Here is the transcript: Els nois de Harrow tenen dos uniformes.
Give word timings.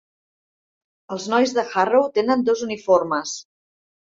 Els 1.15 1.27
nois 1.33 1.53
de 1.57 1.65
Harrow 1.75 2.09
tenen 2.17 2.47
dos 2.49 2.65
uniformes. 2.71 3.37